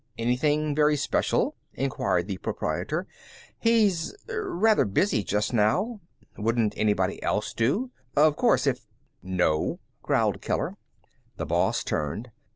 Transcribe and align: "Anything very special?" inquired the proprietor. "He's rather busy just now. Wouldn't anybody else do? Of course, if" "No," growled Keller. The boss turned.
"Anything 0.17 0.73
very 0.73 0.97
special?" 0.97 1.55
inquired 1.75 2.27
the 2.27 2.37
proprietor. 2.39 3.05
"He's 3.59 4.15
rather 4.27 4.83
busy 4.83 5.23
just 5.23 5.53
now. 5.53 5.99
Wouldn't 6.37 6.73
anybody 6.75 7.21
else 7.21 7.53
do? 7.53 7.91
Of 8.17 8.35
course, 8.35 8.65
if" 8.65 8.87
"No," 9.41 9.79
growled 10.01 10.41
Keller. 10.41 10.75
The 11.37 11.45
boss 11.45 11.83
turned. 11.83 12.31